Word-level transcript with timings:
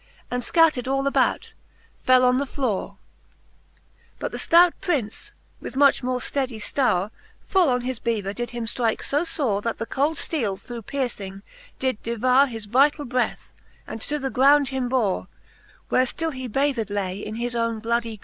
And, 0.31 0.41
fcatter'd 0.41 0.87
all 0.87 1.05
about, 1.05 1.53
fell 2.01 2.25
on 2.25 2.39
the 2.39 2.47
flowre. 2.47 2.95
But 4.17 4.31
the 4.31 4.39
ftout 4.39 4.73
Prince, 4.81 5.31
with 5.59 5.75
much 5.75 6.01
more 6.01 6.17
fteddy 6.17 6.57
Jlowre, 6.59 7.11
Full 7.41 7.69
on 7.69 7.81
his 7.81 7.99
bever 7.99 8.33
did 8.33 8.49
him 8.49 8.65
ftrike 8.65 9.03
fo 9.03 9.25
fore. 9.25 9.61
That 9.61 9.77
the 9.77 9.85
cold 9.85 10.17
fteele 10.17 10.59
through 10.59 10.81
piercing, 10.81 11.43
did 11.77 12.01
devowre 12.01 12.47
His 12.49 12.65
vitall 12.65 13.05
breath, 13.07 13.51
and 13.85 14.01
to 14.01 14.17
the 14.17 14.31
ground 14.31 14.69
him 14.69 14.89
bore, 14.89 15.27
Where 15.89 16.05
ftill 16.05 16.33
he 16.33 16.47
bathed 16.47 16.89
lay 16.89 17.19
in 17.19 17.35
his 17.35 17.55
owne 17.55 17.77
bloody 17.79 18.17
gore. 18.17 18.19